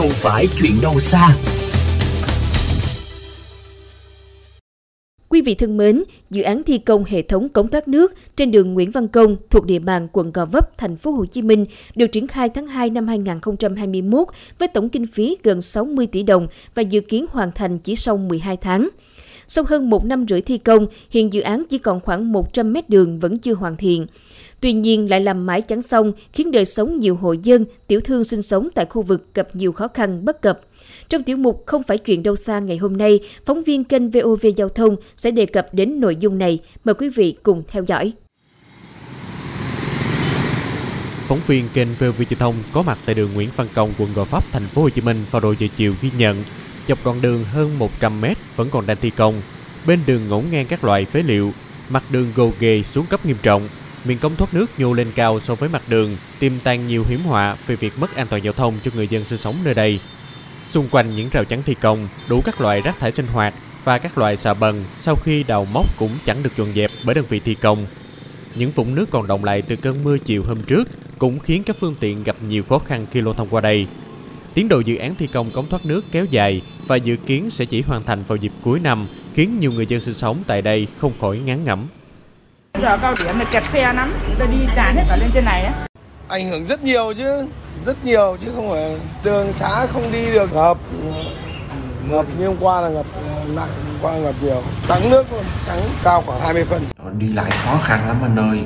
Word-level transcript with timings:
không 0.00 0.10
phải 0.10 0.48
chuyện 0.60 0.72
đâu 0.82 0.98
xa. 0.98 1.36
Quý 5.28 5.40
vị 5.40 5.54
thân 5.54 5.76
mến, 5.76 6.02
dự 6.30 6.42
án 6.42 6.62
thi 6.62 6.78
công 6.78 7.04
hệ 7.04 7.22
thống 7.22 7.48
cống 7.48 7.68
thoát 7.68 7.88
nước 7.88 8.14
trên 8.36 8.50
đường 8.50 8.74
Nguyễn 8.74 8.90
Văn 8.90 9.08
Công 9.08 9.36
thuộc 9.50 9.66
địa 9.66 9.78
bàn 9.78 10.08
quận 10.12 10.32
Gò 10.32 10.44
Vấp, 10.44 10.78
thành 10.78 10.96
phố 10.96 11.10
Hồ 11.10 11.26
Chí 11.26 11.42
Minh 11.42 11.66
được 11.94 12.06
triển 12.06 12.26
khai 12.26 12.48
tháng 12.48 12.66
2 12.66 12.90
năm 12.90 13.06
2021 13.06 14.28
với 14.58 14.68
tổng 14.68 14.88
kinh 14.88 15.06
phí 15.06 15.36
gần 15.42 15.60
60 15.60 16.06
tỷ 16.06 16.22
đồng 16.22 16.46
và 16.74 16.82
dự 16.82 17.00
kiến 17.00 17.26
hoàn 17.30 17.52
thành 17.52 17.78
chỉ 17.78 17.96
sau 17.96 18.16
12 18.16 18.56
tháng. 18.56 18.88
Sau 19.52 19.64
hơn 19.68 19.90
một 19.90 20.04
năm 20.04 20.24
rưỡi 20.28 20.40
thi 20.40 20.58
công, 20.58 20.86
hiện 21.10 21.32
dự 21.32 21.40
án 21.40 21.64
chỉ 21.70 21.78
còn 21.78 22.00
khoảng 22.00 22.32
100 22.32 22.72
mét 22.72 22.88
đường 22.90 23.18
vẫn 23.18 23.38
chưa 23.38 23.54
hoàn 23.54 23.76
thiện. 23.76 24.06
Tuy 24.60 24.72
nhiên 24.72 25.10
lại 25.10 25.20
làm 25.20 25.46
mãi 25.46 25.62
chẳng 25.62 25.82
xong, 25.82 26.12
khiến 26.32 26.50
đời 26.50 26.64
sống 26.64 26.98
nhiều 26.98 27.16
hộ 27.16 27.32
dân, 27.32 27.64
tiểu 27.86 28.00
thương 28.00 28.24
sinh 28.24 28.42
sống 28.42 28.68
tại 28.74 28.86
khu 28.90 29.02
vực 29.02 29.26
gặp 29.34 29.48
nhiều 29.56 29.72
khó 29.72 29.88
khăn 29.88 30.24
bất 30.24 30.42
cập. 30.42 30.60
Trong 31.08 31.22
tiểu 31.22 31.36
mục 31.36 31.62
Không 31.66 31.82
phải 31.82 31.98
chuyện 31.98 32.22
đâu 32.22 32.36
xa 32.36 32.58
ngày 32.58 32.76
hôm 32.76 32.96
nay, 32.96 33.20
phóng 33.46 33.62
viên 33.62 33.84
kênh 33.84 34.10
VOV 34.10 34.46
Giao 34.56 34.68
thông 34.68 34.96
sẽ 35.16 35.30
đề 35.30 35.46
cập 35.46 35.74
đến 35.74 36.00
nội 36.00 36.16
dung 36.16 36.38
này. 36.38 36.58
Mời 36.84 36.94
quý 36.94 37.08
vị 37.08 37.36
cùng 37.42 37.62
theo 37.68 37.84
dõi. 37.86 38.12
Phóng 41.28 41.40
viên 41.46 41.64
kênh 41.74 41.88
VOV 41.98 42.22
Giao 42.30 42.38
thông 42.38 42.54
có 42.72 42.82
mặt 42.82 42.98
tại 43.06 43.14
đường 43.14 43.30
Nguyễn 43.34 43.48
Văn 43.56 43.66
Công, 43.74 43.90
quận 43.98 44.08
Gò 44.14 44.24
Vấp, 44.24 44.44
thành 44.52 44.66
phố 44.66 44.82
Hồ 44.82 44.90
Chí 44.90 45.00
Minh 45.00 45.16
vào 45.30 45.42
đầu 45.42 45.54
giờ 45.58 45.66
chiều 45.76 45.94
ghi 46.02 46.10
nhận 46.18 46.36
dọc 46.90 47.04
đoạn 47.04 47.22
đường 47.22 47.44
hơn 47.44 47.78
100 47.78 48.20
mét 48.20 48.38
vẫn 48.56 48.70
còn 48.70 48.86
đang 48.86 48.96
thi 49.00 49.10
công. 49.10 49.34
Bên 49.86 50.00
đường 50.06 50.28
ngổn 50.28 50.44
ngang 50.50 50.66
các 50.66 50.84
loại 50.84 51.04
phế 51.04 51.22
liệu, 51.22 51.52
mặt 51.90 52.02
đường 52.10 52.32
gồ 52.36 52.52
ghề 52.58 52.82
xuống 52.82 53.06
cấp 53.06 53.26
nghiêm 53.26 53.36
trọng, 53.42 53.68
miệng 54.04 54.18
cống 54.18 54.36
thoát 54.36 54.54
nước 54.54 54.66
nhô 54.78 54.92
lên 54.92 55.12
cao 55.14 55.40
so 55.40 55.54
với 55.54 55.68
mặt 55.68 55.82
đường, 55.88 56.16
tiềm 56.38 56.52
tàng 56.64 56.88
nhiều 56.88 57.04
hiểm 57.08 57.20
họa 57.20 57.56
về 57.66 57.76
việc 57.76 57.92
mất 57.98 58.16
an 58.16 58.26
toàn 58.30 58.44
giao 58.44 58.52
thông 58.52 58.74
cho 58.84 58.90
người 58.94 59.08
dân 59.08 59.24
sinh 59.24 59.38
sống 59.38 59.56
nơi 59.64 59.74
đây. 59.74 60.00
Xung 60.70 60.88
quanh 60.90 61.16
những 61.16 61.28
rào 61.32 61.44
chắn 61.44 61.62
thi 61.66 61.74
công, 61.74 62.08
đủ 62.28 62.40
các 62.44 62.60
loại 62.60 62.80
rác 62.80 62.98
thải 62.98 63.12
sinh 63.12 63.26
hoạt 63.26 63.54
và 63.84 63.98
các 63.98 64.18
loại 64.18 64.36
xà 64.36 64.54
bần 64.54 64.84
sau 64.98 65.16
khi 65.16 65.42
đào 65.42 65.66
móc 65.72 65.98
cũng 65.98 66.12
chẳng 66.26 66.42
được 66.42 66.56
dọn 66.56 66.72
dẹp 66.74 66.90
bởi 67.04 67.14
đơn 67.14 67.24
vị 67.28 67.40
thi 67.44 67.54
công. 67.54 67.86
Những 68.54 68.70
vũng 68.70 68.94
nước 68.94 69.10
còn 69.10 69.26
động 69.26 69.44
lại 69.44 69.62
từ 69.62 69.76
cơn 69.76 70.04
mưa 70.04 70.18
chiều 70.18 70.44
hôm 70.48 70.62
trước 70.62 70.88
cũng 71.18 71.38
khiến 71.38 71.62
các 71.62 71.76
phương 71.80 71.94
tiện 72.00 72.24
gặp 72.24 72.36
nhiều 72.48 72.62
khó 72.68 72.78
khăn 72.78 73.06
khi 73.12 73.20
lưu 73.20 73.34
thông 73.34 73.48
qua 73.48 73.60
đây. 73.60 73.86
Tiến 74.54 74.68
độ 74.68 74.80
dự 74.80 74.96
án 74.96 75.14
thi 75.14 75.26
công 75.26 75.50
cống 75.50 75.68
thoát 75.68 75.86
nước 75.86 76.04
kéo 76.12 76.24
dài 76.24 76.62
và 76.86 76.96
dự 76.96 77.16
kiến 77.16 77.50
sẽ 77.50 77.64
chỉ 77.64 77.82
hoàn 77.82 78.04
thành 78.04 78.22
vào 78.26 78.36
dịp 78.36 78.52
cuối 78.64 78.80
năm, 78.80 79.06
khiến 79.34 79.60
nhiều 79.60 79.72
người 79.72 79.86
dân 79.86 80.00
sinh 80.00 80.14
sống 80.14 80.38
tại 80.46 80.62
đây 80.62 80.86
không 80.98 81.12
khỏi 81.20 81.38
ngán 81.38 81.64
ngẩm. 81.64 81.86
Giờ 82.82 82.98
cao 83.02 83.14
điểm 83.24 83.38
này 83.38 83.46
kẹt 83.52 83.64
xe 83.64 83.92
lắm, 83.92 84.12
người 84.26 84.36
ta 84.38 84.46
đi 84.46 84.58
tràn 84.76 84.96
hết 84.96 85.04
cả 85.08 85.16
lên 85.16 85.30
trên 85.34 85.44
này 85.44 85.62
á. 85.62 85.72
Ảnh 86.28 86.48
hưởng 86.48 86.64
rất 86.64 86.84
nhiều 86.84 87.12
chứ, 87.16 87.46
rất 87.84 88.04
nhiều 88.04 88.36
chứ 88.40 88.52
không 88.54 88.70
phải 88.70 88.96
đường 89.24 89.52
xá 89.52 89.86
không 89.86 90.12
đi 90.12 90.26
được. 90.26 90.52
Ngập 90.52 90.78
ngập 92.10 92.26
như 92.38 92.46
hôm 92.46 92.56
qua 92.60 92.80
là 92.80 92.88
ngập 92.88 93.06
nặng 93.56 93.68
hôm 93.86 93.96
qua 94.02 94.18
ngập 94.18 94.34
nhiều. 94.42 94.62
Trắng 94.88 95.10
nước 95.10 95.26
luôn 95.32 95.44
trắng 95.66 95.80
cao 96.04 96.22
khoảng 96.26 96.40
20 96.40 96.64
phân 96.64 96.82
đi 97.18 97.28
lại 97.32 97.50
khó 97.50 97.80
khăn 97.84 98.08
lắm 98.08 98.16
anh 98.22 98.36
ơi. 98.36 98.58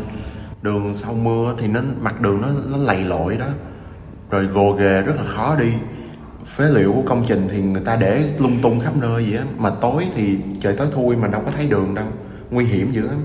Đường 0.63 0.95
sau 0.95 1.15
mưa 1.15 1.55
thì 1.61 1.67
nó 1.67 1.81
mặt 2.01 2.21
đường 2.21 2.41
nó 2.41 2.48
nó 2.71 2.79
lầy 2.79 3.01
lội 3.01 3.37
đó 3.37 3.47
rồi 4.35 4.45
gồ 4.45 4.73
ghề 4.73 5.03
rất 5.03 5.17
là 5.17 5.25
khó 5.25 5.57
đi 5.61 5.73
phế 6.47 6.65
liệu 6.75 6.93
của 6.93 7.03
công 7.07 7.25
trình 7.29 7.49
thì 7.51 7.63
người 7.63 7.83
ta 7.85 7.97
để 7.97 8.25
lung 8.39 8.59
tung 8.63 8.81
khắp 8.81 8.97
nơi 8.97 9.27
vậy 9.31 9.39
á 9.39 9.45
mà 9.59 9.71
tối 9.71 10.07
thì 10.15 10.37
trời 10.61 10.75
tối 10.79 10.87
thui 10.93 11.17
mà 11.17 11.29
đâu 11.29 11.43
có 11.45 11.51
thấy 11.51 11.67
đường 11.71 11.95
đâu 11.95 12.07
nguy 12.51 12.65
hiểm 12.65 12.93
dữ 12.93 13.07
lắm 13.07 13.19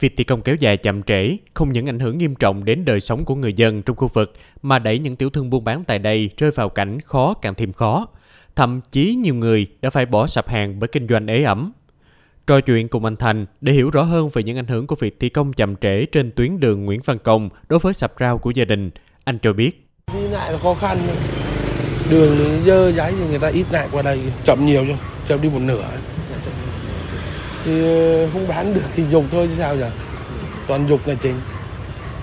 Việc 0.00 0.16
thi 0.16 0.24
công 0.24 0.40
kéo 0.40 0.54
dài 0.54 0.76
chậm 0.76 1.02
trễ 1.02 1.36
không 1.54 1.72
những 1.72 1.88
ảnh 1.88 1.98
hưởng 1.98 2.18
nghiêm 2.18 2.34
trọng 2.34 2.64
đến 2.64 2.84
đời 2.84 3.00
sống 3.00 3.24
của 3.24 3.34
người 3.34 3.52
dân 3.52 3.82
trong 3.82 3.96
khu 3.96 4.08
vực 4.08 4.32
mà 4.62 4.78
đẩy 4.78 4.98
những 4.98 5.16
tiểu 5.16 5.30
thương 5.30 5.50
buôn 5.50 5.64
bán 5.64 5.84
tại 5.84 5.98
đây 5.98 6.30
rơi 6.36 6.50
vào 6.50 6.68
cảnh 6.68 7.00
khó 7.00 7.34
càng 7.34 7.54
thêm 7.54 7.72
khó. 7.72 8.08
Thậm 8.56 8.80
chí 8.92 9.14
nhiều 9.14 9.34
người 9.34 9.66
đã 9.82 9.90
phải 9.90 10.06
bỏ 10.06 10.26
sạp 10.26 10.48
hàng 10.48 10.80
bởi 10.80 10.88
kinh 10.88 11.08
doanh 11.08 11.26
ế 11.26 11.42
ẩm. 11.42 11.72
Trò 12.46 12.60
chuyện 12.60 12.88
cùng 12.88 13.04
anh 13.04 13.16
Thành 13.16 13.46
để 13.60 13.72
hiểu 13.72 13.90
rõ 13.90 14.02
hơn 14.02 14.28
về 14.28 14.42
những 14.42 14.58
ảnh 14.58 14.66
hưởng 14.66 14.86
của 14.86 14.96
việc 14.96 15.20
thi 15.20 15.28
công 15.28 15.52
chậm 15.52 15.76
trễ 15.76 16.06
trên 16.06 16.30
tuyến 16.30 16.60
đường 16.60 16.84
Nguyễn 16.84 17.00
Văn 17.04 17.18
Công 17.18 17.48
đối 17.68 17.78
với 17.78 17.94
sạp 17.94 18.12
rau 18.20 18.38
của 18.38 18.50
gia 18.50 18.64
đình, 18.64 18.90
anh 19.26 19.38
cho 19.38 19.52
biết. 19.52 19.86
đi 20.14 20.20
lại 20.28 20.52
là 20.52 20.58
khó 20.58 20.74
khăn 20.74 20.98
đường 22.10 22.62
dơ 22.66 22.92
giấy 22.92 23.12
thì 23.18 23.26
người 23.28 23.38
ta 23.38 23.48
ít 23.48 23.66
lại 23.70 23.88
qua 23.92 24.02
đây. 24.02 24.20
Chậm 24.44 24.66
nhiều 24.66 24.84
chứ 24.86 24.92
chậm 25.26 25.42
đi 25.42 25.48
một 25.48 25.58
nửa. 25.58 25.84
Thì 27.64 27.82
ờ, 27.82 28.28
không 28.32 28.48
bán 28.48 28.74
được 28.74 28.80
thì 28.96 29.04
dục 29.10 29.24
thôi 29.32 29.46
chứ 29.50 29.54
sao 29.58 29.76
giờ? 29.76 29.90
Toàn 30.66 30.86
dục 30.88 31.00
là 31.06 31.14
chính. 31.14 31.40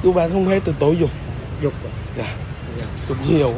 Cứ 0.03 0.11
bán 0.11 0.31
không 0.31 0.47
hết 0.47 0.59
từ 0.65 0.73
tối 0.79 0.97
dục. 0.99 1.09
Dục 1.61 1.73
dạ. 2.17 2.35
Dục 3.09 3.17
nhiều 3.29 3.53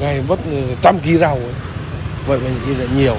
ngày 0.00 0.20
vất 0.20 0.40
ờ, 0.52 0.60
trăm 0.82 0.98
ký 0.98 1.16
rau 1.16 1.38
vậy 2.26 2.38
mà 2.44 2.50
nhìn 2.66 2.78
là 2.78 2.86
nhiều. 2.96 3.16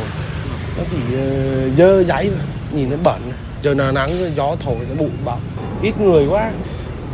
Nó 0.77 0.83
chỉ 0.91 0.97
ờ, 1.15 1.69
dơ 1.77 2.03
giấy 2.03 2.31
thôi. 2.35 2.45
Nhìn 2.71 2.89
nó 2.89 2.97
bẩn. 3.03 3.21
Trời 3.61 3.75
nào 3.75 3.91
nắng 3.91 4.31
gió 4.35 4.55
thổi 4.59 4.77
nó 4.89 4.95
bụi 4.95 5.09
bặm. 5.25 5.39
Ít 5.81 6.01
người 6.01 6.27
quá. 6.27 6.51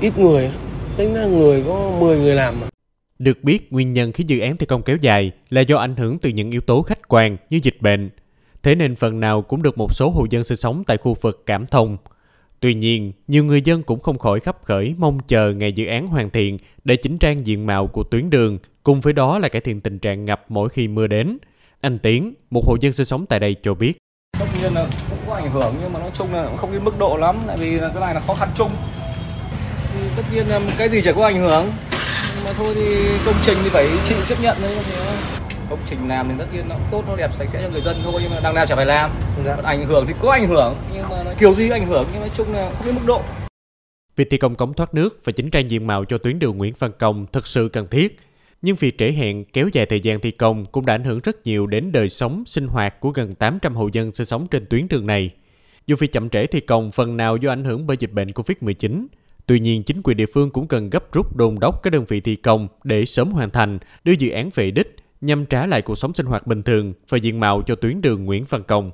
Ít 0.01 0.17
người 0.17 0.49
tính 0.97 1.13
là 1.13 1.25
người 1.25 1.63
có 1.68 1.91
10 2.00 2.19
người 2.19 2.35
làm 2.35 2.59
mà 2.62 2.68
Được 3.19 3.44
biết, 3.44 3.74
nguyên 3.74 3.94
nhân 3.94 4.12
khiến 4.12 4.29
dự 4.29 4.40
án 4.40 4.57
thi 4.57 4.66
công 4.66 4.81
kéo 4.81 4.97
dài 5.02 5.31
là 5.50 5.62
do 5.62 5.78
ảnh 5.78 5.96
hưởng 5.96 6.19
từ 6.19 6.29
những 6.29 6.52
yếu 6.52 6.62
tố 6.62 6.81
khách 6.81 7.07
quan 7.07 7.38
như 7.50 7.59
dịch 7.63 7.81
bệnh. 7.81 8.09
Thế 8.63 8.75
nên 8.75 8.96
phần 8.96 9.19
nào 9.19 9.41
cũng 9.41 9.63
được 9.63 9.78
một 9.78 9.94
số 9.94 10.09
hộ 10.09 10.25
dân 10.29 10.44
sinh 10.44 10.57
sống 10.57 10.84
tại 10.88 10.97
khu 10.97 11.16
vực 11.22 11.44
cảm 11.46 11.66
thông. 11.66 11.97
Tuy 12.59 12.74
nhiên, 12.74 13.12
nhiều 13.28 13.46
người 13.46 13.62
dân 13.62 13.84
cũng 13.84 14.00
không 14.00 14.18
khỏi 14.18 14.40
khắp 14.40 14.57
khởi 14.63 14.96
mong 14.97 15.19
chờ 15.28 15.53
ngày 15.53 15.74
dự 15.74 15.85
án 15.85 16.07
hoàn 16.07 16.29
thiện 16.29 16.57
để 16.84 16.96
chỉnh 16.96 17.18
trang 17.18 17.46
diện 17.46 17.66
mạo 17.66 17.88
của 17.88 18.03
tuyến 18.03 18.29
đường, 18.29 18.58
cùng 18.84 19.02
với 19.02 19.13
đó 19.13 19.40
là 19.40 19.50
cải 19.50 19.62
thiện 19.62 19.81
tình 19.81 20.00
trạng 20.00 20.25
ngập 20.25 20.46
mỗi 20.50 20.69
khi 20.69 20.88
mưa 20.88 21.08
đến. 21.08 21.38
Anh 21.81 22.00
Tiến, 22.00 22.34
một 22.50 22.66
hộ 22.66 22.78
dân 22.81 22.94
sinh 22.94 23.06
sống 23.06 23.25
tại 23.25 23.40
đây 23.40 23.56
cho 23.63 23.73
biết. 23.73 23.97
tất 24.40 24.46
nhiên 24.62 24.73
là 24.73 24.88
cũng 25.09 25.19
có 25.28 25.35
ảnh 25.35 25.52
hưởng 25.52 25.75
nhưng 25.81 25.94
mà 25.94 26.00
nói 26.00 26.12
chung 26.18 26.34
là 26.34 26.46
cũng 26.46 26.58
không 26.58 26.72
đến 26.72 26.84
mức 26.84 27.00
độ 27.00 27.18
lắm 27.18 27.35
tại 27.47 27.58
vì 27.58 27.72
là 27.72 27.90
cái 27.90 28.02
này 28.02 28.13
là 28.13 28.19
khó 28.19 28.34
khăn 28.34 28.50
chung 28.58 28.72
tất 30.16 30.23
nhiên 30.33 30.47
là 30.47 30.59
cái 30.77 30.89
gì 30.89 31.01
chả 31.01 31.11
có 31.11 31.25
ảnh 31.25 31.39
hưởng. 31.39 31.72
Nhưng 32.35 32.45
mà 32.45 32.53
thôi 32.57 32.73
thì 32.75 32.95
công 33.25 33.35
trình 33.45 33.57
thì 33.63 33.69
phải 33.69 33.88
chịu 34.09 34.17
chấp 34.27 34.41
nhận 34.41 34.57
đấy 34.61 34.77
công 35.69 35.79
trình 35.89 36.07
làm 36.07 36.27
thì 36.29 36.33
tất 36.38 36.45
nhiên 36.53 36.63
nó 36.69 36.75
cũng 36.75 36.88
tốt 36.91 37.03
nó 37.07 37.16
đẹp 37.16 37.31
sạch 37.38 37.49
sẽ 37.49 37.61
cho 37.61 37.69
người 37.69 37.81
dân 37.81 37.95
thôi 38.03 38.22
nhưng 38.23 38.31
mà 38.31 38.39
đang 38.44 38.55
làm 38.55 38.67
chả 38.67 38.75
phải 38.75 38.85
làm. 38.85 39.11
Còn 39.45 39.63
ảnh 39.63 39.85
hưởng 39.85 40.05
thì 40.07 40.13
có 40.22 40.31
ảnh 40.31 40.47
hưởng 40.47 40.75
nhưng 40.94 41.09
mà 41.09 41.23
nó 41.23 41.31
kiểu 41.39 41.53
gì 41.53 41.69
ảnh 41.69 41.85
hưởng 41.85 42.05
nhưng 42.11 42.22
nói 42.22 42.29
chung 42.38 42.53
là 42.53 42.72
không 42.77 42.85
đến 42.85 42.95
mức 42.95 43.01
độ. 43.05 43.22
Việc 44.16 44.27
thi 44.31 44.38
công 44.38 44.55
cống 44.55 44.73
thoát 44.73 44.94
nước 44.94 45.22
và 45.23 45.31
chỉnh 45.31 45.49
trang 45.49 45.69
diện 45.69 45.88
mạo 45.88 46.05
cho 46.05 46.17
tuyến 46.17 46.39
đường 46.39 46.57
Nguyễn 46.57 46.73
Văn 46.79 46.91
Công 46.99 47.25
thật 47.31 47.47
sự 47.47 47.69
cần 47.69 47.88
thiết. 47.88 48.19
Nhưng 48.61 48.75
việc 48.75 48.97
trễ 48.97 49.11
hẹn 49.11 49.45
kéo 49.45 49.67
dài 49.73 49.85
thời 49.85 49.99
gian 49.99 50.19
thi 50.19 50.31
công 50.31 50.66
cũng 50.66 50.85
đã 50.85 50.93
ảnh 50.93 51.03
hưởng 51.03 51.19
rất 51.19 51.45
nhiều 51.45 51.67
đến 51.67 51.91
đời 51.91 52.09
sống, 52.09 52.43
sinh 52.45 52.67
hoạt 52.67 52.99
của 52.99 53.09
gần 53.09 53.35
800 53.35 53.75
hộ 53.75 53.89
dân 53.93 54.13
sinh 54.13 54.25
sống 54.25 54.47
trên 54.47 54.66
tuyến 54.66 54.88
đường 54.88 55.05
này. 55.05 55.29
Dù 55.88 55.95
việc 55.99 56.11
chậm 56.11 56.29
trễ 56.29 56.47
thi 56.47 56.59
công 56.59 56.91
phần 56.91 57.17
nào 57.17 57.38
do 57.38 57.51
ảnh 57.51 57.63
hưởng 57.63 57.88
bởi 57.88 57.97
dịch 57.99 58.11
bệnh 58.11 58.28
Covid-19, 58.28 59.05
tuy 59.46 59.59
nhiên 59.59 59.84
chính 59.84 60.02
quyền 60.03 60.18
địa 60.18 60.25
phương 60.25 60.50
cũng 60.50 60.68
cần 60.68 60.90
gấp 60.90 61.13
rút 61.13 61.35
đôn 61.35 61.56
đốc 61.59 61.84
các 61.84 61.90
đơn 61.90 62.06
vị 62.07 62.22
thi 62.22 62.35
công 62.35 62.68
để 62.84 63.06
sớm 63.06 63.31
hoàn 63.31 63.50
thành, 63.50 63.79
đưa 64.03 64.12
dự 64.12 64.29
án 64.29 64.50
về 64.56 64.72
đích 64.72 64.96
nhằm 65.22 65.46
trả 65.46 65.66
lại 65.66 65.81
cuộc 65.81 65.96
sống 65.96 66.13
sinh 66.13 66.25
hoạt 66.25 66.47
bình 66.47 66.63
thường 66.63 66.94
và 67.09 67.18
diện 67.18 67.40
mạo 67.40 67.62
cho 67.62 67.75
tuyến 67.75 68.02
đường 68.02 68.25
Nguyễn 68.25 68.46
Văn 68.50 68.63
Công. 68.63 68.91